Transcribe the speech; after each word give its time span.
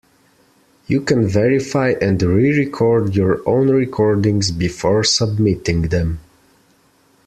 You 0.87 1.01
can 1.01 1.27
verify 1.27 1.93
and 2.01 2.19
re-record 2.23 3.15
your 3.15 3.47
own 3.47 3.69
recordings 3.69 4.49
before 4.49 5.03
submitting 5.03 5.83
them. 5.89 6.19